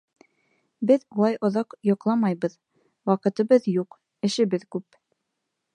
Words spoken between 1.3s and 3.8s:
оҙаҡ йоҡламайбыҙ, ваҡытыбыҙ